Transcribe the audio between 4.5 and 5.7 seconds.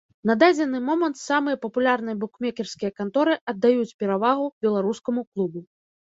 беларускаму клубу.